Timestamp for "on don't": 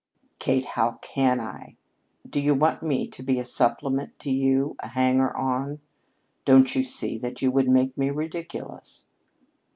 5.37-6.73